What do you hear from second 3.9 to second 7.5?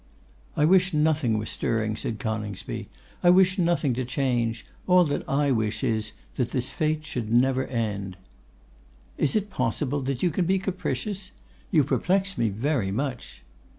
to change. All that I wish is, that this fête should